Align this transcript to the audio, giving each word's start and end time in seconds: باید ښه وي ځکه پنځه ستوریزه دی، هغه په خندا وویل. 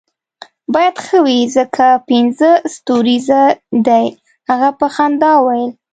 باید 0.73 0.95
ښه 1.05 1.17
وي 1.25 1.39
ځکه 1.55 1.85
پنځه 2.09 2.51
ستوریزه 2.75 3.41
دی، 3.87 4.05
هغه 4.49 4.69
په 4.79 4.85
خندا 4.95 5.31
وویل. 5.39 5.71